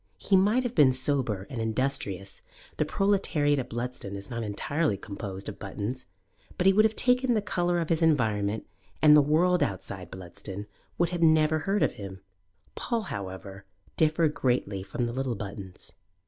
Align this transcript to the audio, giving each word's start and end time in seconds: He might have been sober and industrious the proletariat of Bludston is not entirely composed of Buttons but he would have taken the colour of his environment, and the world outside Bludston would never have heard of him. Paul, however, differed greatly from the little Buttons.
He 0.17 0.35
might 0.35 0.63
have 0.63 0.73
been 0.73 0.93
sober 0.93 1.45
and 1.47 1.61
industrious 1.61 2.41
the 2.77 2.85
proletariat 2.85 3.59
of 3.59 3.69
Bludston 3.69 4.15
is 4.15 4.31
not 4.31 4.41
entirely 4.41 4.97
composed 4.97 5.47
of 5.47 5.59
Buttons 5.59 6.07
but 6.57 6.65
he 6.65 6.73
would 6.73 6.85
have 6.85 6.95
taken 6.95 7.35
the 7.35 7.39
colour 7.39 7.77
of 7.79 7.89
his 7.89 8.01
environment, 8.01 8.65
and 8.99 9.15
the 9.15 9.21
world 9.21 9.61
outside 9.61 10.09
Bludston 10.09 10.65
would 10.97 11.21
never 11.21 11.59
have 11.59 11.65
heard 11.67 11.83
of 11.83 11.91
him. 11.91 12.21
Paul, 12.73 13.01
however, 13.13 13.63
differed 13.95 14.33
greatly 14.33 14.81
from 14.81 15.05
the 15.05 15.13
little 15.13 15.35
Buttons. 15.35 15.91